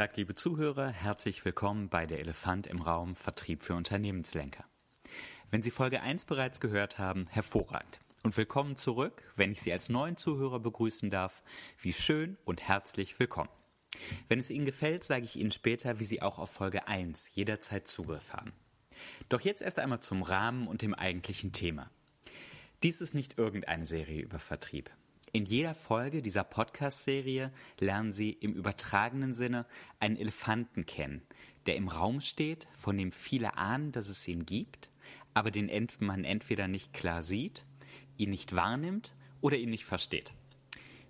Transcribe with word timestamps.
Tag, 0.00 0.16
liebe 0.16 0.34
Zuhörer. 0.34 0.88
Herzlich 0.88 1.44
willkommen 1.44 1.90
bei 1.90 2.06
der 2.06 2.20
Elefant 2.20 2.66
im 2.66 2.80
Raum 2.80 3.14
Vertrieb 3.14 3.62
für 3.62 3.74
Unternehmenslenker. 3.74 4.64
Wenn 5.50 5.62
Sie 5.62 5.70
Folge 5.70 6.00
1 6.00 6.24
bereits 6.24 6.58
gehört 6.58 6.98
haben, 6.98 7.26
hervorragend. 7.28 8.00
Und 8.22 8.34
willkommen 8.38 8.76
zurück, 8.76 9.22
wenn 9.36 9.52
ich 9.52 9.60
Sie 9.60 9.70
als 9.70 9.90
neuen 9.90 10.16
Zuhörer 10.16 10.58
begrüßen 10.58 11.10
darf. 11.10 11.42
Wie 11.82 11.92
schön 11.92 12.38
und 12.46 12.66
herzlich 12.66 13.20
willkommen. 13.20 13.50
Wenn 14.26 14.38
es 14.38 14.48
Ihnen 14.48 14.64
gefällt, 14.64 15.04
sage 15.04 15.26
ich 15.26 15.36
Ihnen 15.36 15.52
später, 15.52 16.00
wie 16.00 16.06
Sie 16.06 16.22
auch 16.22 16.38
auf 16.38 16.48
Folge 16.48 16.88
1 16.88 17.34
jederzeit 17.34 17.86
Zugriff 17.86 18.32
haben. 18.32 18.54
Doch 19.28 19.42
jetzt 19.42 19.60
erst 19.60 19.78
einmal 19.78 20.00
zum 20.00 20.22
Rahmen 20.22 20.66
und 20.66 20.80
dem 20.80 20.94
eigentlichen 20.94 21.52
Thema. 21.52 21.90
Dies 22.82 23.02
ist 23.02 23.12
nicht 23.12 23.36
irgendeine 23.36 23.84
Serie 23.84 24.22
über 24.22 24.38
Vertrieb. 24.38 24.88
In 25.32 25.44
jeder 25.44 25.74
Folge 25.74 26.22
dieser 26.22 26.42
Podcast-Serie 26.42 27.52
lernen 27.78 28.12
Sie 28.12 28.30
im 28.30 28.52
übertragenen 28.52 29.32
Sinne 29.32 29.64
einen 30.00 30.16
Elefanten 30.16 30.86
kennen, 30.86 31.22
der 31.66 31.76
im 31.76 31.86
Raum 31.86 32.20
steht, 32.20 32.66
von 32.76 32.98
dem 32.98 33.12
viele 33.12 33.56
ahnen, 33.56 33.92
dass 33.92 34.08
es 34.08 34.26
ihn 34.26 34.44
gibt, 34.44 34.90
aber 35.32 35.52
den 35.52 35.70
man 36.00 36.24
entweder 36.24 36.66
nicht 36.66 36.92
klar 36.92 37.22
sieht, 37.22 37.64
ihn 38.16 38.30
nicht 38.30 38.56
wahrnimmt 38.56 39.14
oder 39.40 39.56
ihn 39.56 39.70
nicht 39.70 39.84
versteht. 39.84 40.34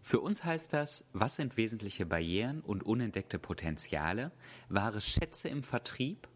Für 0.03 0.21
uns 0.21 0.45
heißt 0.45 0.75
das, 0.75 1.09
was 1.15 1.37
sind 1.37 1.57
wesentliche 1.57 2.05
Barrieren 2.05 2.61
und 2.61 2.83
unentdeckte 2.83 3.39
Potenziale, 3.39 4.33
wahre 4.69 5.01
Schätze 5.01 5.49
im 5.49 5.63
Vertrieb 5.63 6.29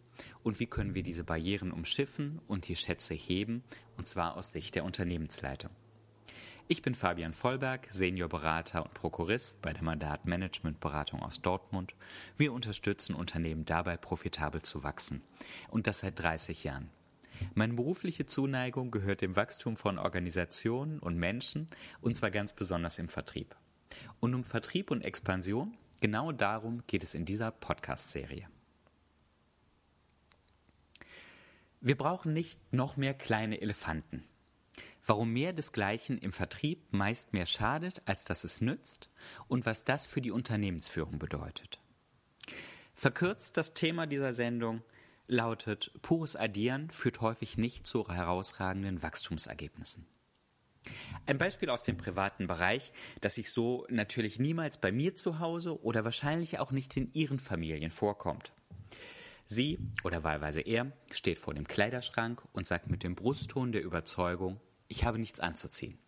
und 0.42 0.58
wie 0.58 0.66
können 0.66 0.94
wir 0.94 1.02
diese 1.02 1.24
Barrieren 1.24 1.70
umschiffen 1.70 2.40
und 2.48 2.66
die 2.66 2.76
Schätze 2.76 3.12
heben, 3.12 3.62
und 3.98 4.08
zwar 4.08 4.38
aus 4.38 4.52
Sicht 4.52 4.74
der 4.74 4.84
Unternehmensleitung. 4.84 5.70
Ich 6.66 6.80
bin 6.80 6.94
Fabian 6.94 7.34
Vollberg, 7.34 7.88
Seniorberater 7.90 8.82
und 8.82 8.94
Prokurist 8.94 9.60
bei 9.60 9.74
der 9.74 9.82
Mandatmanagementberatung 9.82 11.22
aus 11.22 11.42
Dortmund. 11.42 11.94
Wir 12.38 12.54
unterstützen 12.54 13.14
Unternehmen 13.14 13.66
dabei, 13.66 13.98
profitabel 13.98 14.62
zu 14.62 14.82
wachsen. 14.82 15.20
Und 15.68 15.86
das 15.86 15.98
seit 15.98 16.18
30 16.18 16.64
Jahren. 16.64 16.88
Meine 17.52 17.74
berufliche 17.74 18.24
Zuneigung 18.24 18.90
gehört 18.90 19.20
dem 19.20 19.36
Wachstum 19.36 19.76
von 19.76 19.98
Organisationen 19.98 21.00
und 21.00 21.18
Menschen, 21.18 21.68
und 22.00 22.16
zwar 22.16 22.30
ganz 22.30 22.54
besonders 22.54 22.98
im 22.98 23.10
Vertrieb. 23.10 23.54
Und 24.20 24.34
um 24.34 24.42
Vertrieb 24.42 24.90
und 24.90 25.02
Expansion, 25.02 25.74
genau 26.00 26.32
darum 26.32 26.82
geht 26.86 27.02
es 27.02 27.14
in 27.14 27.26
dieser 27.26 27.50
Podcast-Serie. 27.50 28.48
Wir 31.82 31.98
brauchen 31.98 32.32
nicht 32.32 32.58
noch 32.72 32.96
mehr 32.96 33.12
kleine 33.12 33.60
Elefanten. 33.60 34.24
Warum 35.06 35.32
mehr 35.32 35.52
desgleichen 35.52 36.18
im 36.18 36.32
Vertrieb 36.32 36.92
meist 36.92 37.32
mehr 37.32 37.46
schadet, 37.46 38.02
als 38.06 38.24
dass 38.24 38.44
es 38.44 38.60
nützt 38.60 39.10
und 39.48 39.66
was 39.66 39.84
das 39.84 40.06
für 40.06 40.22
die 40.22 40.30
Unternehmensführung 40.30 41.18
bedeutet. 41.18 41.78
Verkürzt 42.94 43.56
das 43.56 43.74
Thema 43.74 44.06
dieser 44.06 44.32
Sendung 44.32 44.82
lautet, 45.26 45.90
pures 46.00 46.36
Addieren 46.36 46.90
führt 46.90 47.20
häufig 47.20 47.58
nicht 47.58 47.86
zu 47.86 48.08
herausragenden 48.08 49.02
Wachstumsergebnissen. 49.02 50.06
Ein 51.26 51.38
Beispiel 51.38 51.70
aus 51.70 51.82
dem 51.82 51.96
privaten 51.96 52.46
Bereich, 52.46 52.92
das 53.20 53.34
sich 53.34 53.50
so 53.50 53.86
natürlich 53.88 54.38
niemals 54.38 54.78
bei 54.78 54.92
mir 54.92 55.14
zu 55.14 55.38
Hause 55.38 55.82
oder 55.82 56.04
wahrscheinlich 56.04 56.58
auch 56.58 56.70
nicht 56.70 56.96
in 56.96 57.12
Ihren 57.14 57.38
Familien 57.38 57.90
vorkommt. 57.90 58.52
Sie 59.46 59.78
oder 60.04 60.24
wahlweise 60.24 60.60
er 60.60 60.92
steht 61.10 61.38
vor 61.38 61.54
dem 61.54 61.66
Kleiderschrank 61.66 62.42
und 62.52 62.66
sagt 62.66 62.90
mit 62.90 63.02
dem 63.02 63.14
Brustton 63.14 63.72
der 63.72 63.82
Überzeugung, 63.82 64.60
ich 64.88 65.04
habe 65.04 65.18
nichts 65.18 65.40
anzuziehen. 65.40 65.98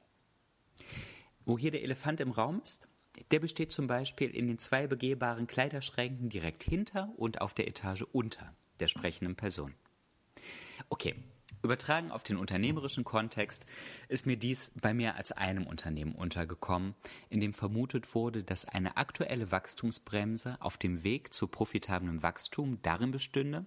Wo 1.44 1.58
hier 1.58 1.70
der 1.70 1.82
Elefant 1.82 2.20
im 2.20 2.32
Raum 2.32 2.60
ist, 2.62 2.88
der 3.30 3.40
besteht 3.40 3.72
zum 3.72 3.86
Beispiel 3.86 4.30
in 4.30 4.46
den 4.46 4.58
zwei 4.58 4.86
begehbaren 4.86 5.46
Kleiderschränken 5.46 6.28
direkt 6.28 6.62
hinter 6.62 7.12
und 7.16 7.40
auf 7.40 7.54
der 7.54 7.68
Etage 7.68 8.02
unter 8.12 8.54
der 8.80 8.88
sprechenden 8.88 9.36
Person. 9.36 9.74
Okay, 10.90 11.14
Übertragen 11.62 12.10
auf 12.10 12.22
den 12.22 12.36
unternehmerischen 12.36 13.04
Kontext 13.04 13.66
ist 14.08 14.26
mir 14.26 14.36
dies 14.36 14.72
bei 14.80 14.94
mehr 14.94 15.16
als 15.16 15.32
einem 15.32 15.66
Unternehmen 15.66 16.14
untergekommen, 16.14 16.94
in 17.28 17.40
dem 17.40 17.54
vermutet 17.54 18.14
wurde, 18.14 18.42
dass 18.42 18.64
eine 18.64 18.96
aktuelle 18.96 19.50
Wachstumsbremse 19.50 20.56
auf 20.60 20.76
dem 20.76 21.02
Weg 21.02 21.32
zu 21.32 21.48
profitablem 21.48 22.22
Wachstum 22.22 22.80
darin 22.82 23.10
bestünde, 23.10 23.64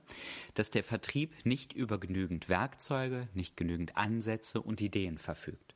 dass 0.53 0.71
der 0.71 0.83
Vertrieb 0.83 1.33
nicht 1.45 1.73
über 1.73 1.99
genügend 1.99 2.49
Werkzeuge, 2.49 3.27
nicht 3.33 3.57
genügend 3.57 3.97
Ansätze 3.97 4.61
und 4.61 4.81
Ideen 4.81 5.17
verfügt. 5.17 5.75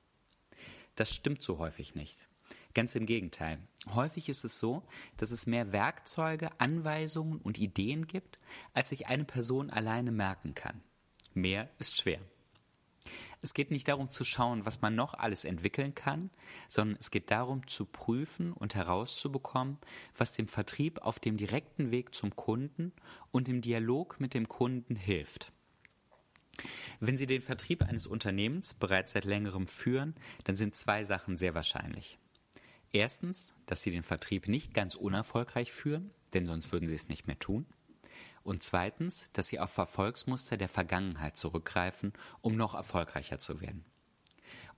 Das 0.96 1.14
stimmt 1.14 1.42
so 1.42 1.58
häufig 1.58 1.96
nicht. 1.96 2.18
Ganz 2.74 2.96
im 2.96 3.06
Gegenteil. 3.06 3.60
Häufig 3.94 4.30
ist 4.30 4.46
es 4.46 4.58
so, 4.58 4.84
dass 5.18 5.32
es 5.32 5.46
mehr 5.46 5.72
Werkzeuge, 5.72 6.50
Anweisungen 6.60 7.40
und 7.40 7.60
Ideen 7.60 8.08
gibt, 8.08 8.40
als 8.74 8.90
sich 8.90 9.08
eine 9.08 9.26
Person 9.26 9.70
alleine 9.70 10.12
merken 10.12 10.56
kann. 10.56 10.82
Mehr 11.34 11.70
ist 11.80 11.98
schwer. 11.98 12.20
Es 13.42 13.54
geht 13.54 13.72
nicht 13.72 13.90
darum 13.90 14.10
zu 14.10 14.24
schauen, 14.24 14.66
was 14.66 14.82
man 14.82 14.96
noch 14.96 15.16
alles 15.16 15.44
entwickeln 15.44 15.94
kann, 15.94 16.30
sondern 16.70 16.98
es 16.98 17.12
geht 17.12 17.30
darum 17.30 17.68
zu 17.68 17.86
prüfen 17.86 18.54
und 18.54 18.76
herauszubekommen, 18.76 19.80
was 20.18 20.32
dem 20.32 20.48
Vertrieb 20.48 21.00
auf 21.00 21.20
dem 21.20 21.36
direkten 21.36 21.92
Weg 21.92 22.16
zum 22.16 22.36
Kunden 22.38 22.94
und 23.32 23.50
im 23.50 23.62
Dialog 23.62 24.20
mit 24.22 24.34
dem 24.34 24.48
Kunden 24.48 24.96
hilft. 24.96 25.52
Wenn 27.02 27.18
Sie 27.18 27.28
den 27.28 27.42
Vertrieb 27.42 27.84
eines 27.84 28.08
Unternehmens 28.08 28.76
bereits 28.76 29.12
seit 29.12 29.26
längerem 29.26 29.68
führen, 29.68 30.16
dann 30.46 30.56
sind 30.56 30.76
zwei 30.76 31.04
Sachen 31.04 31.38
sehr 31.38 31.54
wahrscheinlich. 31.54 32.18
Erstens, 32.94 33.54
dass 33.66 33.82
Sie 33.82 33.92
den 33.92 34.04
Vertrieb 34.04 34.48
nicht 34.48 34.74
ganz 34.74 34.96
unerfolgreich 34.96 35.74
führen, 35.74 36.12
denn 36.34 36.46
sonst 36.46 36.72
würden 36.72 36.88
Sie 36.88 36.96
es 36.96 37.10
nicht 37.10 37.28
mehr 37.28 37.40
tun 37.40 37.66
und 38.44 38.64
zweitens, 38.64 39.30
dass 39.34 39.48
sie 39.48 39.60
auf 39.60 39.78
Erfolgsmuster 39.78 40.58
der 40.58 40.70
Vergangenheit 40.70 41.38
zurückgreifen, 41.38 42.14
um 42.42 42.56
noch 42.56 42.74
erfolgreicher 42.74 43.40
zu 43.40 43.62
werden. 43.62 43.86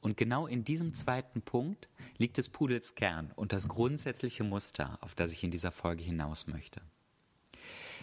Und 0.02 0.18
genau 0.18 0.46
in 0.46 0.64
diesem 0.64 0.94
zweiten 0.94 1.42
Punkt 1.42 1.90
liegt 2.18 2.38
des 2.38 2.50
Pudels 2.50 2.96
Kern 2.96 3.32
und 3.36 3.54
das 3.54 3.68
grundsätzliche 3.68 4.44
Muster, 4.44 5.00
auf 5.02 5.16
das 5.16 5.32
ich 5.32 5.44
in 5.44 5.52
dieser 5.52 5.72
Folge 5.72 6.04
hinaus 6.04 6.48
möchte. 6.48 6.82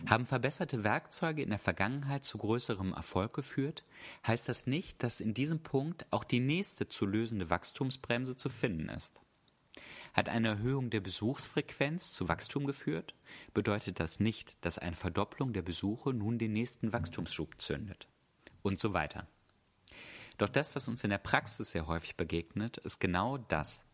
Haben 0.06 0.26
verbesserte 0.26 0.82
Werkzeuge 0.82 1.42
in 1.42 1.50
der 1.50 1.60
Vergangenheit 1.60 2.24
zu 2.24 2.38
größerem 2.38 2.92
Erfolg 2.92 3.34
geführt, 3.34 3.84
heißt 4.26 4.48
das 4.48 4.66
nicht, 4.66 5.02
dass 5.04 5.20
in 5.20 5.32
diesem 5.32 5.60
Punkt 5.60 6.06
auch 6.10 6.24
die 6.24 6.40
nächste 6.40 6.88
zu 6.88 7.06
lösende 7.06 7.50
Wachstumsbremse 7.50 8.36
zu 8.36 8.48
finden 8.48 8.88
ist. 8.88 9.20
Hat 10.12 10.28
eine 10.28 10.48
Erhöhung 10.48 10.90
der 10.90 11.00
Besuchsfrequenz 11.00 12.12
zu 12.12 12.28
Wachstum 12.28 12.66
geführt, 12.66 13.14
bedeutet 13.54 13.98
das 13.98 14.20
nicht, 14.20 14.62
dass 14.64 14.78
eine 14.78 14.96
Verdopplung 14.96 15.54
der 15.54 15.62
Besuche 15.62 16.12
nun 16.12 16.38
den 16.38 16.52
nächsten 16.52 16.92
Wachstumsschub 16.92 17.60
zündet. 17.60 18.08
Und 18.62 18.78
so 18.78 18.92
weiter. 18.92 19.26
Doch 20.36 20.50
das, 20.50 20.74
was 20.74 20.88
uns 20.88 21.02
in 21.02 21.10
der 21.10 21.18
Praxis 21.18 21.72
sehr 21.72 21.86
häufig 21.86 22.16
begegnet, 22.16 22.78
ist 22.78 23.00
genau 23.00 23.38
das. 23.38 23.86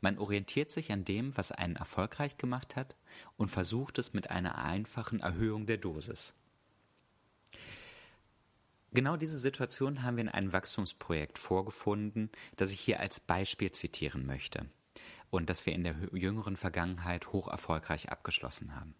Man 0.00 0.18
orientiert 0.18 0.70
sich 0.70 0.92
an 0.92 1.04
dem, 1.04 1.36
was 1.36 1.52
einen 1.52 1.76
erfolgreich 1.76 2.38
gemacht 2.38 2.76
hat 2.76 2.96
und 3.36 3.50
versucht 3.50 3.98
es 3.98 4.14
mit 4.14 4.30
einer 4.30 4.56
einfachen 4.56 5.20
Erhöhung 5.20 5.66
der 5.66 5.78
Dosis. 5.78 6.34
Genau 8.92 9.16
diese 9.16 9.38
Situation 9.38 10.02
haben 10.02 10.16
wir 10.16 10.22
in 10.22 10.28
einem 10.30 10.52
Wachstumsprojekt 10.52 11.38
vorgefunden, 11.38 12.30
das 12.56 12.72
ich 12.72 12.80
hier 12.80 13.00
als 13.00 13.20
Beispiel 13.20 13.72
zitieren 13.72 14.24
möchte 14.24 14.66
und 15.30 15.50
das 15.50 15.66
wir 15.66 15.74
in 15.74 15.84
der 15.84 15.94
jüngeren 16.12 16.56
Vergangenheit 16.56 17.32
hoch 17.32 17.48
erfolgreich 17.48 18.10
abgeschlossen 18.10 18.74
haben. 18.74 18.94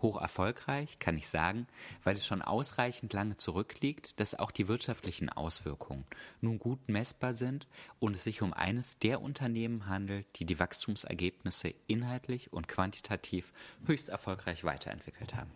Hoch 0.00 0.20
erfolgreich 0.20 0.98
kann 0.98 1.16
ich 1.16 1.28
sagen, 1.28 1.66
weil 2.04 2.14
es 2.16 2.26
schon 2.26 2.42
ausreichend 2.42 3.12
lange 3.12 3.36
zurückliegt, 3.36 4.20
dass 4.20 4.38
auch 4.38 4.50
die 4.50 4.68
wirtschaftlichen 4.68 5.30
Auswirkungen 5.30 6.04
nun 6.40 6.58
gut 6.58 6.88
messbar 6.88 7.34
sind 7.34 7.66
und 7.98 8.14
es 8.14 8.24
sich 8.24 8.42
um 8.42 8.52
eines 8.52 8.98
der 8.98 9.22
Unternehmen 9.22 9.86
handelt, 9.86 10.26
die 10.38 10.44
die 10.44 10.58
Wachstumsergebnisse 10.58 11.74
inhaltlich 11.86 12.52
und 12.52 12.68
quantitativ 12.68 13.52
höchst 13.86 14.10
erfolgreich 14.10 14.64
weiterentwickelt 14.64 15.34
haben. 15.34 15.50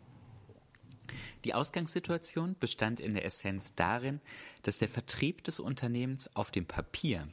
Die 1.44 1.54
Ausgangssituation 1.54 2.56
bestand 2.58 3.00
in 3.00 3.14
der 3.14 3.24
Essenz 3.24 3.74
darin, 3.74 4.20
dass 4.62 4.78
der 4.78 4.88
Vertrieb 4.88 5.42
des 5.44 5.58
Unternehmens 5.58 6.34
auf 6.36 6.50
dem 6.50 6.66
Papier 6.66 7.28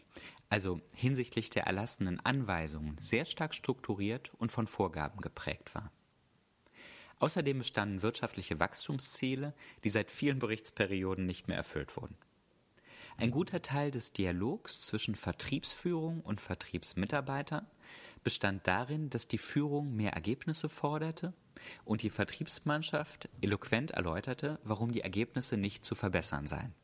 also 0.50 0.82
hinsichtlich 0.94 1.50
der 1.50 1.64
erlassenen 1.64 2.20
Anweisungen, 2.20 2.98
sehr 3.00 3.26
stark 3.26 3.54
strukturiert 3.54 4.32
und 4.38 4.52
von 4.52 4.68
Vorgaben 4.68 5.22
geprägt 5.22 5.74
war. 5.76 5.92
Außerdem 7.20 7.58
bestanden 7.58 8.02
wirtschaftliche 8.04 8.60
Wachstumsziele, 8.60 9.54
die 9.84 9.90
seit 9.90 10.12
vielen 10.12 10.40
Berichtsperioden 10.40 11.26
nicht 11.26 11.48
mehr 11.48 11.58
erfüllt 11.58 11.98
wurden. 11.98 12.16
Ein 13.18 13.32
guter 13.32 13.64
Teil 13.64 13.90
des 13.90 14.14
Dialogs 14.14 14.82
zwischen 14.82 15.16
Vertriebsführung 15.16 16.22
und 16.22 16.40
Vertriebsmitarbeitern 16.40 17.66
bestand 18.24 18.68
darin, 18.68 19.10
dass 19.10 19.28
die 19.28 19.40
Führung 19.40 19.96
mehr 19.96 20.14
Ergebnisse 20.14 20.70
forderte 20.70 21.34
und 21.84 22.04
die 22.04 22.12
Vertriebsmannschaft 22.12 23.30
eloquent 23.42 23.92
erläuterte, 23.92 24.60
warum 24.64 24.92
die 24.92 25.02
Ergebnisse 25.02 25.58
nicht 25.58 25.84
zu 25.84 25.96
verbessern 25.96 26.46
seien. 26.46 26.76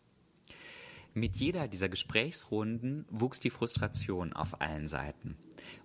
Mit 1.15 1.35
jeder 1.35 1.67
dieser 1.67 1.89
Gesprächsrunden 1.89 3.05
wuchs 3.07 3.39
die 3.39 3.51
Frustration 3.51 4.33
auf 4.33 4.61
allen 4.61 4.87
Seiten. 4.87 5.37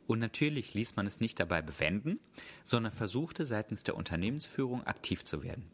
Und 0.06 0.20
natürlich 0.20 0.72
ließ 0.72 0.96
man 0.96 1.06
es 1.06 1.20
nicht 1.20 1.38
dabei 1.38 1.60
bewenden, 1.60 2.18
sondern 2.64 2.92
versuchte 2.92 3.44
seitens 3.44 3.84
der 3.84 3.96
Unternehmensführung 3.96 4.84
aktiv 4.84 5.26
zu 5.26 5.42
werden. 5.42 5.70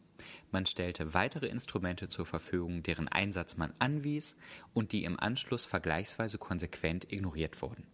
Man 0.51 0.65
stellte 0.65 1.13
weitere 1.13 1.47
Instrumente 1.47 2.09
zur 2.09 2.25
Verfügung, 2.25 2.83
deren 2.83 3.07
Einsatz 3.07 3.55
man 3.55 3.73
anwies 3.79 4.35
und 4.73 4.91
die 4.91 5.05
im 5.05 5.17
Anschluss 5.17 5.65
vergleichsweise 5.65 6.37
konsequent 6.37 7.11
ignoriert 7.13 7.61
wurden. 7.61 7.87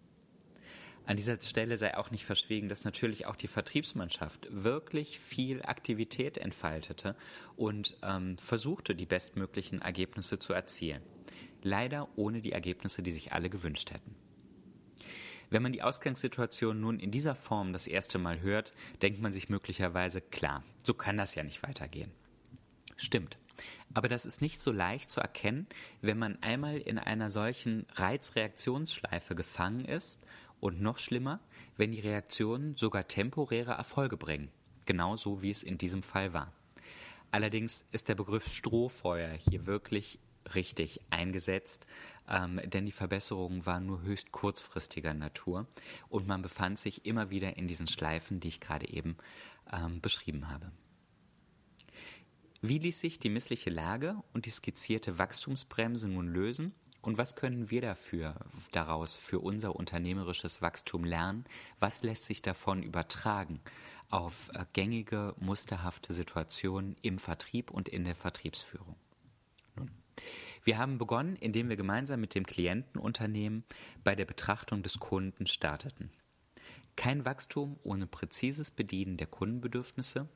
An 1.05 1.17
dieser 1.17 1.39
Stelle 1.41 1.77
sei 1.77 1.95
auch 1.95 2.09
nicht 2.09 2.25
verschwiegen, 2.25 2.69
dass 2.69 2.85
natürlich 2.85 3.25
auch 3.25 3.35
die 3.35 3.47
Vertriebsmannschaft 3.47 4.47
wirklich 4.49 5.19
viel 5.19 5.61
Aktivität 5.63 6.37
entfaltete 6.37 7.15
und 7.55 7.97
ähm, 8.01 8.37
versuchte, 8.39 8.95
die 8.95 9.07
bestmöglichen 9.07 9.81
Ergebnisse 9.81 10.39
zu 10.39 10.53
erzielen. 10.53 11.01
Leider 11.61 12.07
ohne 12.15 12.41
die 12.41 12.51
Ergebnisse, 12.51 13.03
die 13.03 13.11
sich 13.11 13.33
alle 13.33 13.49
gewünscht 13.49 13.91
hätten. 13.91 14.15
Wenn 15.51 15.63
man 15.63 15.73
die 15.73 15.83
Ausgangssituation 15.83 16.79
nun 16.79 16.99
in 16.99 17.11
dieser 17.11 17.35
Form 17.35 17.73
das 17.73 17.85
erste 17.85 18.17
Mal 18.17 18.39
hört, 18.39 18.71
denkt 19.01 19.21
man 19.21 19.33
sich 19.33 19.49
möglicherweise, 19.49 20.21
klar, 20.21 20.63
so 20.81 20.93
kann 20.93 21.17
das 21.17 21.35
ja 21.35 21.43
nicht 21.43 21.61
weitergehen. 21.61 22.11
Stimmt. 22.95 23.37
Aber 23.93 24.07
das 24.07 24.25
ist 24.25 24.41
nicht 24.41 24.61
so 24.61 24.71
leicht 24.71 25.09
zu 25.09 25.19
erkennen, 25.19 25.67
wenn 26.01 26.17
man 26.17 26.41
einmal 26.41 26.77
in 26.77 26.97
einer 26.97 27.29
solchen 27.29 27.85
Reizreaktionsschleife 27.95 29.35
gefangen 29.35 29.83
ist 29.83 30.25
und 30.61 30.81
noch 30.81 30.97
schlimmer, 30.97 31.41
wenn 31.75 31.91
die 31.91 31.99
Reaktionen 31.99 32.77
sogar 32.77 33.07
temporäre 33.07 33.73
Erfolge 33.73 34.15
bringen, 34.15 34.49
genauso 34.85 35.41
wie 35.41 35.51
es 35.51 35.63
in 35.63 35.77
diesem 35.77 36.01
Fall 36.01 36.31
war. 36.31 36.53
Allerdings 37.31 37.85
ist 37.91 38.07
der 38.07 38.15
Begriff 38.15 38.47
Strohfeuer 38.47 39.31
hier 39.31 39.65
wirklich 39.65 40.19
richtig 40.55 41.01
eingesetzt, 41.09 41.85
ähm, 42.27 42.61
denn 42.65 42.85
die 42.85 42.91
Verbesserungen 42.91 43.65
waren 43.65 43.85
nur 43.85 44.01
höchst 44.01 44.31
kurzfristiger 44.31 45.13
Natur 45.13 45.67
und 46.09 46.27
man 46.27 46.41
befand 46.41 46.79
sich 46.79 47.05
immer 47.05 47.29
wieder 47.29 47.57
in 47.57 47.67
diesen 47.67 47.87
Schleifen, 47.87 48.39
die 48.39 48.49
ich 48.49 48.59
gerade 48.59 48.89
eben 48.89 49.17
ähm, 49.71 50.01
beschrieben 50.01 50.49
habe. 50.49 50.71
Wie 52.61 52.77
ließ 52.77 52.99
sich 52.99 53.19
die 53.19 53.29
missliche 53.29 53.71
Lage 53.71 54.15
und 54.33 54.45
die 54.45 54.51
skizzierte 54.51 55.17
Wachstumsbremse 55.17 56.07
nun 56.07 56.27
lösen 56.27 56.73
und 57.01 57.17
was 57.17 57.35
können 57.35 57.71
wir 57.71 57.81
dafür 57.81 58.35
daraus 58.71 59.17
für 59.17 59.39
unser 59.39 59.75
unternehmerisches 59.75 60.61
Wachstum 60.61 61.03
lernen? 61.03 61.45
Was 61.79 62.03
lässt 62.03 62.25
sich 62.25 62.43
davon 62.43 62.83
übertragen 62.83 63.59
auf 64.09 64.49
äh, 64.53 64.65
gängige, 64.73 65.33
musterhafte 65.39 66.13
Situationen 66.13 66.95
im 67.01 67.17
Vertrieb 67.17 67.71
und 67.71 67.89
in 67.89 68.03
der 68.03 68.15
Vertriebsführung? 68.15 68.95
Wir 70.63 70.77
haben 70.77 70.97
begonnen, 70.97 71.35
indem 71.35 71.69
wir 71.69 71.75
gemeinsam 71.75 72.21
mit 72.21 72.35
dem 72.35 72.45
Klientenunternehmen 72.45 73.63
bei 74.03 74.15
der 74.15 74.25
Betrachtung 74.25 74.83
des 74.83 74.99
Kunden 74.99 75.45
starteten. 75.45 76.11
Kein 76.95 77.25
Wachstum 77.25 77.79
ohne 77.83 78.05
präzises 78.05 78.69
Bedienen 78.69 79.17
der 79.17 79.27
Kundenbedürfnisse, 79.27 80.27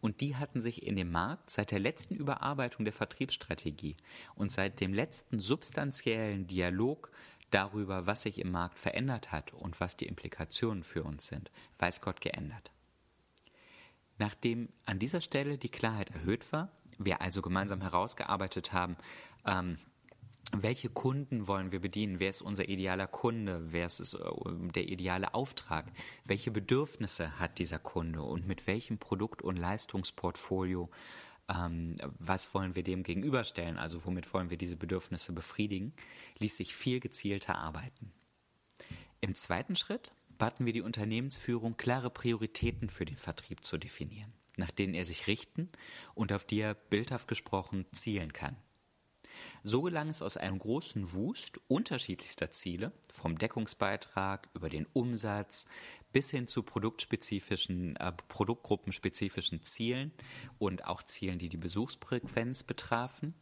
und 0.00 0.20
die 0.20 0.36
hatten 0.36 0.60
sich 0.60 0.82
in 0.82 0.96
dem 0.96 1.10
Markt 1.10 1.50
seit 1.50 1.70
der 1.70 1.78
letzten 1.78 2.14
Überarbeitung 2.14 2.84
der 2.84 2.94
Vertriebsstrategie 2.94 3.96
und 4.34 4.50
seit 4.50 4.80
dem 4.80 4.94
letzten 4.94 5.38
substanziellen 5.38 6.46
Dialog 6.46 7.10
darüber, 7.50 8.06
was 8.06 8.22
sich 8.22 8.38
im 8.38 8.50
Markt 8.50 8.78
verändert 8.78 9.32
hat 9.32 9.52
und 9.52 9.80
was 9.80 9.96
die 9.96 10.06
Implikationen 10.06 10.82
für 10.82 11.04
uns 11.04 11.26
sind, 11.26 11.50
weiß 11.78 12.00
Gott 12.00 12.20
geändert. 12.20 12.72
Nachdem 14.18 14.68
an 14.84 14.98
dieser 14.98 15.20
Stelle 15.20 15.58
die 15.58 15.68
Klarheit 15.68 16.10
erhöht 16.10 16.52
war, 16.52 16.72
wir 16.98 17.20
also 17.20 17.42
gemeinsam 17.42 17.80
herausgearbeitet 17.80 18.72
haben, 18.72 18.96
ähm, 19.46 19.78
welche 20.52 20.88
Kunden 20.88 21.46
wollen 21.46 21.72
wir 21.72 21.80
bedienen? 21.80 22.20
Wer 22.20 22.30
ist 22.30 22.40
unser 22.40 22.68
idealer 22.68 23.06
Kunde? 23.06 23.70
Wer 23.72 23.86
ist 23.86 24.14
äh, 24.14 24.18
der 24.74 24.88
ideale 24.88 25.34
Auftrag? 25.34 25.92
Welche 26.24 26.50
Bedürfnisse 26.50 27.38
hat 27.38 27.58
dieser 27.58 27.78
Kunde 27.78 28.22
und 28.22 28.46
mit 28.46 28.66
welchem 28.66 28.98
Produkt- 28.98 29.42
und 29.42 29.56
Leistungsportfolio? 29.56 30.90
Ähm, 31.48 31.96
was 32.18 32.54
wollen 32.54 32.76
wir 32.76 32.82
dem 32.82 33.02
gegenüberstellen? 33.02 33.78
Also 33.78 34.04
womit 34.06 34.32
wollen 34.32 34.48
wir 34.48 34.56
diese 34.56 34.76
Bedürfnisse 34.76 35.32
befriedigen? 35.32 35.92
Ließ 36.38 36.56
sich 36.56 36.74
viel 36.74 37.00
gezielter 37.00 37.58
arbeiten. 37.58 38.12
Im 39.20 39.34
zweiten 39.34 39.76
Schritt 39.76 40.12
baten 40.38 40.64
wir 40.64 40.72
die 40.72 40.82
Unternehmensführung, 40.82 41.76
klare 41.76 42.10
Prioritäten 42.10 42.88
für 42.88 43.04
den 43.04 43.16
Vertrieb 43.16 43.64
zu 43.64 43.76
definieren, 43.76 44.32
nach 44.58 44.70
denen 44.70 44.94
er 44.94 45.04
sich 45.04 45.26
richten 45.26 45.70
und 46.14 46.32
auf 46.32 46.44
die 46.44 46.60
er 46.60 46.74
bildhaft 46.74 47.28
gesprochen 47.28 47.86
zielen 47.92 48.32
kann. 48.32 48.56
So 49.62 49.82
gelang 49.82 50.08
es 50.08 50.22
aus 50.22 50.36
einem 50.36 50.58
großen 50.58 51.12
Wust 51.12 51.60
unterschiedlichster 51.68 52.50
Ziele, 52.50 52.92
vom 53.12 53.38
Deckungsbeitrag 53.38 54.48
über 54.54 54.68
den 54.68 54.86
Umsatz 54.92 55.66
bis 56.12 56.30
hin 56.30 56.48
zu 56.48 56.62
produktspezifischen, 56.62 57.96
äh, 57.96 58.12
produktgruppenspezifischen 58.28 59.62
Zielen 59.62 60.12
und 60.58 60.86
auch 60.86 61.02
Zielen, 61.02 61.38
die 61.38 61.48
die 61.48 61.56
Besuchsfrequenz 61.56 62.64
betrafen, 62.64 63.34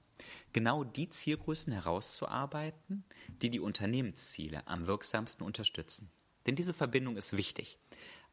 genau 0.52 0.84
die 0.84 1.08
Zielgrößen 1.08 1.72
herauszuarbeiten, 1.72 3.04
die 3.42 3.50
die 3.50 3.60
Unternehmensziele 3.60 4.66
am 4.66 4.86
wirksamsten 4.86 5.44
unterstützen. 5.44 6.10
Denn 6.46 6.56
diese 6.56 6.74
Verbindung 6.74 7.16
ist 7.16 7.36
wichtig. 7.36 7.78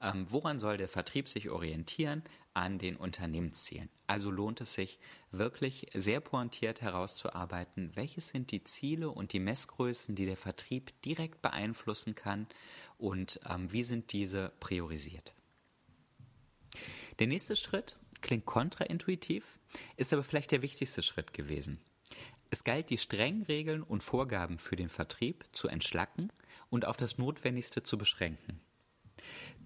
Ähm, 0.02 0.26
woran 0.30 0.60
soll 0.60 0.78
der 0.78 0.90
Vertrieb 0.90 1.30
sich 1.30 1.50
orientieren? 1.50 2.24
An 2.54 2.78
den 2.78 2.96
Unternehmenszielen. 2.96 3.90
Also 4.06 4.30
lohnt 4.30 4.62
es 4.62 4.74
sich 4.74 5.00
wirklich 5.32 5.88
sehr 5.94 6.20
pointiert 6.20 6.82
herauszuarbeiten, 6.82 7.92
welches 7.96 8.30
sind 8.30 8.52
die 8.52 8.64
Ziele 8.64 9.10
und 9.10 9.34
die 9.34 9.40
Messgrößen, 9.40 10.16
die 10.16 10.26
der 10.26 10.38
Vertrieb 10.38 10.94
direkt 11.02 11.42
beeinflussen 11.42 12.14
kann 12.14 12.48
und 12.98 13.40
ähm, 13.50 13.72
wie 13.72 13.84
sind 13.84 14.12
diese 14.12 14.52
priorisiert. 14.60 15.34
Der 17.20 17.28
nächste 17.28 17.56
Schritt 17.56 17.98
klingt 18.22 18.46
kontraintuitiv, 18.46 19.60
ist 19.98 20.14
aber 20.14 20.24
vielleicht 20.24 20.52
der 20.52 20.62
wichtigste 20.62 21.04
Schritt 21.04 21.34
gewesen. 21.34 21.80
Es 22.50 22.64
galt, 22.64 22.92
die 22.92 23.00
strengen 23.00 23.44
Regeln 23.44 23.82
und 23.82 24.04
Vorgaben 24.04 24.60
für 24.60 24.76
den 24.76 24.90
Vertrieb 24.90 25.46
zu 25.54 25.68
entschlacken 25.68 26.32
und 26.70 26.86
auf 26.86 26.98
das 26.98 27.18
Notwendigste 27.18 27.82
zu 27.82 27.98
beschränken. 27.98 28.60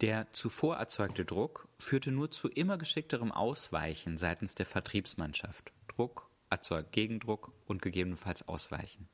Der 0.01 0.31
zuvor 0.33 0.77
erzeugte 0.77 1.25
Druck 1.25 1.68
führte 1.80 2.12
nur 2.12 2.31
zu 2.31 2.48
immer 2.50 2.77
geschickterem 2.77 3.31
Ausweichen 3.31 4.18
seitens 4.18 4.56
der 4.56 4.65
Vertriebsmannschaft. 4.65 5.71
Druck 5.88 6.30
erzeugt 6.50 6.92
Gegendruck 6.92 7.51
und 7.65 7.81
gegebenenfalls 7.81 8.48
Ausweichen. 8.48 9.09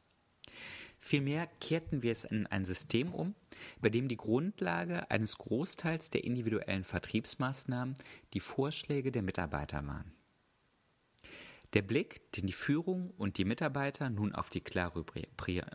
Vielmehr 0.99 1.47
kehrten 1.59 2.01
wir 2.01 2.13
es 2.13 2.23
in 2.23 2.47
ein 2.47 2.63
System 2.63 3.13
um, 3.13 3.35
bei 3.81 3.89
dem 3.89 4.07
die 4.07 4.15
Grundlage 4.15 5.11
eines 5.11 5.37
Großteils 5.37 6.11
der 6.11 6.23
individuellen 6.23 6.85
Vertriebsmaßnahmen 6.85 7.95
die 8.33 8.39
Vorschläge 8.39 9.11
der 9.11 9.21
Mitarbeiter 9.21 9.85
waren. 9.85 10.13
Der 11.73 11.81
Blick, 11.81 12.31
den 12.33 12.45
die 12.45 12.53
Führung 12.53 13.09
und 13.17 13.37
die 13.37 13.45
Mitarbeiter 13.45 14.09
nun 14.09 14.33
auf 14.33 14.49
die, 14.49 14.61
klare, 14.61 15.03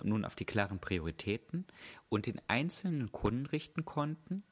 nun 0.02 0.24
auf 0.24 0.36
die 0.36 0.44
klaren 0.44 0.78
Prioritäten 0.78 1.66
und 2.08 2.26
den 2.26 2.40
einzelnen 2.46 3.10
Kunden 3.10 3.46
richten 3.46 3.84
konnten, 3.84 4.44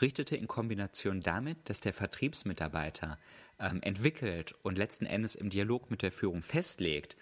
richtete 0.00 0.36
in 0.36 0.48
Kombination 0.48 1.20
damit, 1.20 1.58
dass 1.68 1.80
der 1.80 1.92
Vertriebsmitarbeiter 1.92 3.18
ähm, 3.58 3.82
entwickelt 3.82 4.54
und 4.62 4.78
letzten 4.78 5.06
Endes 5.06 5.34
im 5.34 5.50
Dialog 5.50 5.90
mit 5.90 6.02
der 6.02 6.12
Führung 6.12 6.42
festlegt, 6.42 7.16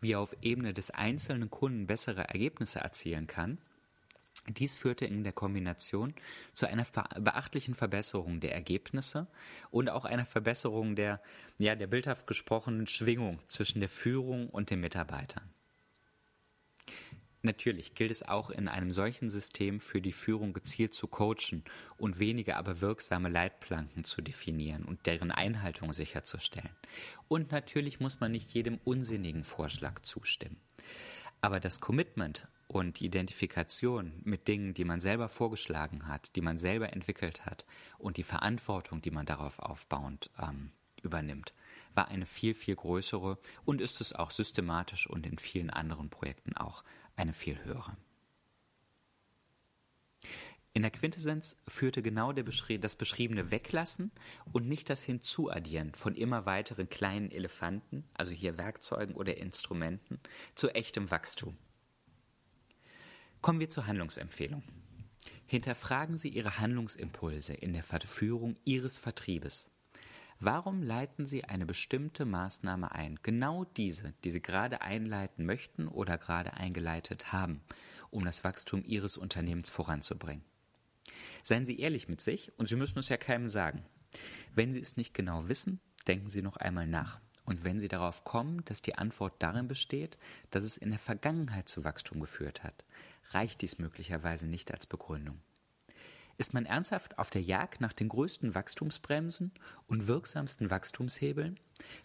wie 0.00 0.12
er 0.12 0.20
auf 0.20 0.36
Ebene 0.42 0.74
des 0.74 0.90
einzelnen 0.90 1.50
Kunden 1.50 1.86
bessere 1.86 2.28
Ergebnisse 2.28 2.80
erzielen 2.80 3.26
kann, 3.26 3.58
dies 4.48 4.76
führte 4.76 5.06
in 5.06 5.24
der 5.24 5.32
Kombination 5.32 6.14
zu 6.52 6.66
einer 6.66 6.86
beachtlichen 7.18 7.74
Verbesserung 7.74 8.40
der 8.40 8.54
Ergebnisse 8.54 9.26
und 9.70 9.90
auch 9.90 10.04
einer 10.04 10.26
Verbesserung 10.26 10.94
der, 10.94 11.20
ja, 11.58 11.74
der 11.74 11.88
bildhaft 11.88 12.26
gesprochenen 12.26 12.86
Schwingung 12.86 13.40
zwischen 13.48 13.80
der 13.80 13.88
Führung 13.88 14.48
und 14.48 14.70
den 14.70 14.80
Mitarbeitern. 14.80 15.50
Natürlich 17.46 17.94
gilt 17.94 18.10
es 18.10 18.26
auch 18.26 18.50
in 18.50 18.66
einem 18.66 18.90
solchen 18.90 19.30
System 19.30 19.78
für 19.78 20.00
die 20.00 20.10
Führung 20.10 20.52
gezielt 20.52 20.94
zu 20.94 21.06
coachen 21.06 21.62
und 21.96 22.18
wenige 22.18 22.56
aber 22.56 22.80
wirksame 22.80 23.28
Leitplanken 23.28 24.02
zu 24.02 24.20
definieren 24.20 24.84
und 24.84 25.06
deren 25.06 25.30
Einhaltung 25.30 25.92
sicherzustellen. 25.92 26.74
Und 27.28 27.52
natürlich 27.52 28.00
muss 28.00 28.18
man 28.18 28.32
nicht 28.32 28.52
jedem 28.52 28.80
unsinnigen 28.82 29.44
Vorschlag 29.44 30.00
zustimmen. 30.00 30.56
Aber 31.40 31.60
das 31.60 31.80
Commitment 31.80 32.48
und 32.66 32.98
die 32.98 33.06
Identifikation 33.06 34.12
mit 34.24 34.48
Dingen, 34.48 34.74
die 34.74 34.84
man 34.84 35.00
selber 35.00 35.28
vorgeschlagen 35.28 36.08
hat, 36.08 36.34
die 36.34 36.40
man 36.40 36.58
selber 36.58 36.92
entwickelt 36.92 37.46
hat 37.46 37.64
und 37.96 38.16
die 38.16 38.24
Verantwortung, 38.24 39.02
die 39.02 39.12
man 39.12 39.24
darauf 39.24 39.60
aufbauend 39.60 40.30
ähm, 40.42 40.72
übernimmt, 41.00 41.54
war 41.94 42.08
eine 42.08 42.26
viel, 42.26 42.54
viel 42.54 42.74
größere 42.74 43.38
und 43.64 43.80
ist 43.80 44.00
es 44.00 44.14
auch 44.14 44.32
systematisch 44.32 45.06
und 45.08 45.26
in 45.26 45.38
vielen 45.38 45.70
anderen 45.70 46.10
Projekten 46.10 46.56
auch 46.56 46.82
eine 47.16 47.32
viel 47.32 47.62
höhere. 47.64 47.96
In 50.76 50.82
der 50.82 50.90
Quintessenz 50.90 51.56
führte 51.66 52.02
genau 52.02 52.34
beschrie 52.34 52.78
das 52.78 52.96
beschriebene 52.96 53.50
Weglassen 53.50 54.12
und 54.52 54.68
nicht 54.68 54.90
das 54.90 55.02
Hinzuaddieren 55.02 55.94
von 55.94 56.14
immer 56.14 56.44
weiteren 56.44 56.90
kleinen 56.90 57.30
Elefanten, 57.30 58.04
also 58.12 58.32
hier 58.32 58.58
Werkzeugen 58.58 59.14
oder 59.14 59.38
Instrumenten, 59.38 60.20
zu 60.54 60.68
echtem 60.74 61.10
Wachstum. 61.10 61.56
Kommen 63.40 63.58
wir 63.58 63.70
zur 63.70 63.86
Handlungsempfehlung. 63.86 64.62
Hinterfragen 65.46 66.18
Sie 66.18 66.28
Ihre 66.28 66.58
Handlungsimpulse 66.58 67.54
in 67.54 67.72
der 67.72 67.82
Verführung 67.82 68.56
Ihres 68.64 68.98
Vertriebes. 68.98 69.70
Warum 70.38 70.82
leiten 70.82 71.24
Sie 71.24 71.44
eine 71.44 71.64
bestimmte 71.64 72.26
Maßnahme 72.26 72.92
ein? 72.92 73.18
Genau 73.22 73.64
diese, 73.64 74.12
die 74.22 74.28
Sie 74.28 74.42
gerade 74.42 74.82
einleiten 74.82 75.46
möchten 75.46 75.88
oder 75.88 76.18
gerade 76.18 76.52
eingeleitet 76.54 77.32
haben, 77.32 77.62
um 78.10 78.22
das 78.24 78.44
Wachstum 78.44 78.84
Ihres 78.84 79.16
Unternehmens 79.16 79.70
voranzubringen. 79.70 80.44
Seien 81.42 81.64
Sie 81.64 81.80
ehrlich 81.80 82.08
mit 82.08 82.20
sich 82.20 82.52
und 82.58 82.68
Sie 82.68 82.76
müssen 82.76 82.98
es 82.98 83.08
ja 83.08 83.16
keinem 83.16 83.48
sagen. 83.48 83.86
Wenn 84.54 84.74
Sie 84.74 84.80
es 84.80 84.98
nicht 84.98 85.14
genau 85.14 85.48
wissen, 85.48 85.80
denken 86.06 86.28
Sie 86.28 86.42
noch 86.42 86.58
einmal 86.58 86.86
nach. 86.86 87.18
Und 87.46 87.64
wenn 87.64 87.80
Sie 87.80 87.88
darauf 87.88 88.24
kommen, 88.24 88.62
dass 88.66 88.82
die 88.82 88.96
Antwort 88.96 89.34
darin 89.38 89.68
besteht, 89.68 90.18
dass 90.50 90.64
es 90.64 90.76
in 90.76 90.90
der 90.90 90.98
Vergangenheit 90.98 91.68
zu 91.68 91.82
Wachstum 91.82 92.20
geführt 92.20 92.62
hat, 92.62 92.84
reicht 93.30 93.62
dies 93.62 93.78
möglicherweise 93.78 94.46
nicht 94.46 94.70
als 94.70 94.86
Begründung. 94.86 95.40
Ist 96.38 96.52
man 96.52 96.66
ernsthaft 96.66 97.18
auf 97.18 97.30
der 97.30 97.42
Jagd 97.42 97.80
nach 97.80 97.92
den 97.92 98.08
größten 98.08 98.54
Wachstumsbremsen 98.54 99.52
und 99.86 100.06
wirksamsten 100.06 100.70
Wachstumshebeln, 100.70 101.58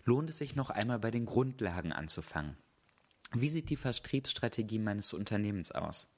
lohnt 0.06 0.30
es 0.30 0.38
sich 0.38 0.56
noch 0.56 0.70
einmal 0.70 1.00
bei 1.00 1.12
den 1.12 1.26
Grundlagen 1.26 1.92
anzufangen. 1.92 2.56
Wie 3.34 3.50
sieht 3.50 3.70
die 3.70 3.78
Vertriebsstrategie 3.78 4.80
meines 4.80 5.14
Unternehmens 5.14 5.72
aus? 5.72 6.10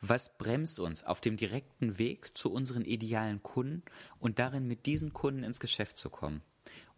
Was 0.00 0.36
bremst 0.36 0.80
uns 0.80 1.04
auf 1.04 1.20
dem 1.20 1.36
direkten 1.36 1.98
Weg 1.98 2.36
zu 2.36 2.52
unseren 2.52 2.84
idealen 2.84 3.42
Kunden 3.42 3.82
und 4.18 4.38
darin 4.38 4.66
mit 4.66 4.86
diesen 4.86 5.12
Kunden 5.12 5.44
ins 5.44 5.60
Geschäft 5.60 5.98
zu 5.98 6.10
kommen? 6.10 6.42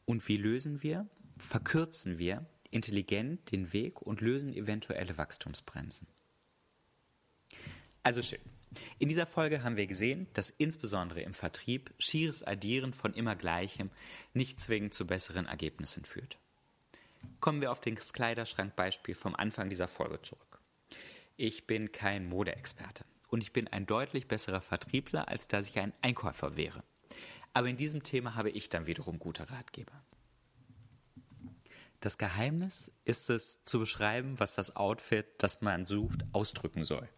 Und 0.05 0.27
wie 0.29 0.37
lösen 0.37 0.83
wir, 0.83 1.07
verkürzen 1.39 2.19
wir 2.19 2.47
intelligent 2.71 3.51
den 3.53 3.73
Weg 3.73 4.03
und 4.03 4.21
lösen 4.21 4.53
eventuelle 4.53 5.17
Wachstumsbremsen? 5.17 6.07
Also 8.03 8.23
schön. 8.23 8.41
In 8.99 9.09
dieser 9.09 9.27
Folge 9.27 9.63
haben 9.63 9.77
wir 9.77 9.87
gesehen, 9.87 10.27
dass 10.33 10.51
insbesondere 10.51 11.21
im 11.23 11.35
Vertrieb 11.35 11.93
schieres 11.99 12.43
Addieren 12.43 12.95
von 12.95 13.15
immer 13.15 13.37
Gleichem 13.37 13.91
nicht 14.33 14.61
zwingend 14.61 14.95
zu 14.95 15.07
besseren 15.07 15.47
Ergebnissen 15.47 16.05
führt. 16.05 16.39
Kommen 17.41 17.61
wir 17.61 17.73
auf 17.73 17.81
das 17.81 18.13
Kleiderschrankbeispiel 18.13 19.15
vom 19.15 19.35
Anfang 19.35 19.69
dieser 19.69 19.89
Folge 19.89 20.23
zurück. 20.23 20.61
Ich 21.37 21.67
bin 21.67 21.93
kein 21.93 22.29
Modeexperte 22.29 23.05
und 23.29 23.43
ich 23.43 23.53
bin 23.53 23.69
ein 23.69 23.87
deutlich 23.87 24.29
besserer 24.29 24.61
Vertriebler, 24.61 25.29
als 25.29 25.49
dass 25.49 25.69
ich 25.69 25.79
ein 25.79 25.93
Einkäufer 26.01 26.57
wäre. 26.57 26.83
Aber 27.53 27.69
in 27.69 27.77
diesem 27.77 28.03
Thema 28.03 28.35
habe 28.35 28.51
ich 28.51 28.69
dann 28.69 28.87
wiederum 28.87 29.19
gute 29.19 29.51
Ratgeber. 29.51 30.05
Das 32.01 32.19
Geheimnis 32.19 32.93
ist 33.05 33.31
es 33.31 33.65
zu 33.65 33.81
beschreiben, 33.81 34.39
was 34.39 34.55
das 34.55 34.77
Outfit, 34.77 35.27
das 35.39 35.61
man 35.63 35.87
sucht, 35.87 36.25
ausdrücken 36.33 36.85
soll 36.85 37.09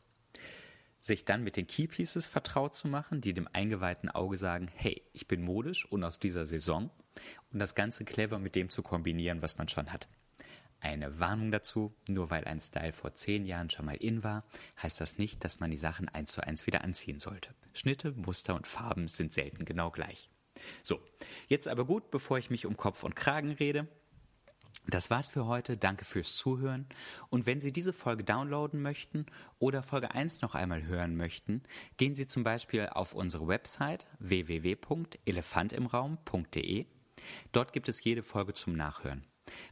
sich 1.01 1.25
dann 1.25 1.45
mit 1.45 1.57
den 1.57 1.67
Keypieces 1.67 2.27
vertraut 2.27 2.75
zu 2.75 2.89
machen, 2.89 3.21
die 3.21 3.33
dem 3.33 3.49
eingeweihten 3.53 4.09
Auge 4.11 4.37
sagen, 4.37 4.69
hey, 4.75 5.03
ich 5.13 5.29
bin 5.29 5.43
modisch 5.43 5.87
und 5.87 6.05
aus 6.05 6.19
dieser 6.19 6.45
Saison 6.45 6.91
und 7.53 7.59
das 7.59 7.75
Ganze 7.75 8.05
clever 8.05 8.39
mit 8.39 8.55
dem 8.55 8.71
zu 8.71 8.83
kombinieren, 8.83 9.43
was 9.43 9.59
man 9.59 9.69
schon 9.69 9.93
hat. 9.93 10.09
Eine 10.81 11.19
Warnung 11.19 11.51
dazu, 11.51 11.93
nur 12.09 12.31
weil 12.31 12.45
ein 12.45 12.61
Style 12.61 12.93
vor 12.93 13.15
zehn 13.15 13.47
Jahren 13.47 13.69
schon 13.69 13.87
mal 13.87 13.97
in 13.97 14.23
war, 14.23 14.45
heißt 14.81 15.01
das 15.01 15.19
nicht, 15.19 15.45
dass 15.45 15.59
man 15.59 15.71
die 15.71 15.77
Sachen 15.77 16.09
eins 16.09 16.31
zu 16.31 16.41
eins 16.41 16.67
wieder 16.67 16.85
anziehen 16.85 17.19
sollte. 17.19 17.51
Schnitte, 17.73 18.13
Muster 18.13 18.55
und 18.55 18.67
Farben 18.67 19.09
sind 19.09 19.33
selten 19.33 19.65
genau 19.65 19.91
gleich. 19.91 20.31
So, 20.83 21.01
jetzt 21.49 21.69
aber 21.69 21.85
gut, 21.85 22.11
bevor 22.11 22.39
ich 22.39 22.51
mich 22.51 22.67
um 22.67 22.77
Kopf 22.77 23.03
und 23.03 23.17
Kragen 23.17 23.53
rede, 23.53 23.89
das 24.87 25.11
war's 25.11 25.29
für 25.29 25.47
heute. 25.47 25.77
Danke 25.77 26.05
fürs 26.05 26.37
Zuhören. 26.37 26.87
Und 27.31 27.47
wenn 27.47 27.61
Sie 27.61 27.73
diese 27.73 27.93
Folge 27.93 28.23
downloaden 28.25 28.81
möchten 28.81 29.27
oder 29.59 29.83
Folge 29.83 30.15
1 30.15 30.43
noch 30.43 30.55
einmal 30.55 30.85
hören 30.85 31.17
möchten, 31.17 31.65
gehen 31.97 32.15
Sie 32.15 32.27
zum 32.27 32.45
Beispiel 32.45 32.87
auf 32.87 33.15
unsere 33.15 33.49
Website 33.49 34.07
www.elefantimraum.de. 34.19 36.87
Dort 37.53 37.73
gibt 37.73 37.89
es 37.89 38.05
jede 38.05 38.23
Folge 38.23 38.53
zum 38.55 38.75
Nachhören. 38.75 39.25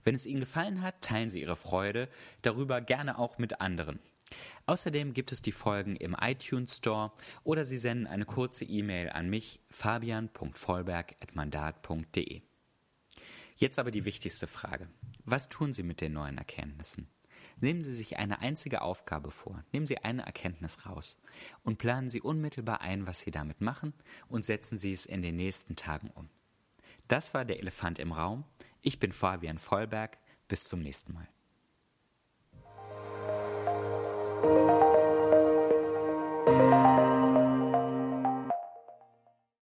Wenn 0.05 0.15
es 0.15 0.27
Ihnen 0.27 0.41
gefallen 0.41 0.83
hat, 0.83 1.03
teilen 1.03 1.31
Sie 1.31 1.41
Ihre 1.41 1.57
Freude 1.57 2.09
darüber 2.43 2.81
gerne 2.81 3.19
auch 3.19 3.39
mit 3.39 3.61
anderen. 3.61 3.99
Außerdem 4.67 5.15
gibt 5.15 5.33
es 5.33 5.43
die 5.43 5.53
Folgen 5.53 5.97
im 5.97 6.17
iTunes 6.21 6.77
Store 6.79 7.13
oder 7.45 7.65
Sie 7.65 7.79
senden 7.79 8.09
eine 8.09 8.25
kurze 8.25 8.65
E-Mail 8.65 9.11
an 9.11 9.31
mich 9.31 9.61
fabian.vollberg.mandat.de. 9.71 12.43
Jetzt 13.57 13.79
aber 13.79 13.91
die 13.91 14.05
wichtigste 14.05 14.47
Frage. 14.47 14.89
Was 15.25 15.49
tun 15.49 15.73
Sie 15.73 15.83
mit 15.83 16.01
den 16.01 16.13
neuen 16.13 16.39
Erkenntnissen? 16.39 17.09
Nehmen 17.59 17.83
Sie 17.83 17.95
sich 17.95 18.19
eine 18.19 18.41
einzige 18.41 18.83
Aufgabe 18.83 19.31
vor, 19.31 19.65
nehmen 19.73 19.87
Sie 19.87 19.99
eine 19.99 20.27
Erkenntnis 20.27 20.85
raus 20.85 21.19
und 21.63 21.79
planen 21.79 22.11
Sie 22.11 22.21
unmittelbar 22.21 22.83
ein, 22.83 23.07
was 23.07 23.21
Sie 23.21 23.31
damit 23.31 23.63
machen 23.63 23.95
und 24.29 24.45
setzen 24.45 24.79
Sie 24.79 24.93
es 24.93 25.07
in 25.07 25.23
den 25.23 25.37
nächsten 25.37 25.75
Tagen 25.75 26.11
um. 26.15 26.29
Das 27.09 27.33
war 27.33 27.47
der 27.47 27.59
Elefant 27.59 27.99
im 27.99 28.13
Raum. 28.13 28.45
Ich 28.83 28.99
bin 28.99 29.13
Fabian 29.13 29.59
Vollberg. 29.59 30.19
Bis 30.49 30.65
zum 30.65 30.81
nächsten 30.81 31.13
Mal. 31.13 31.29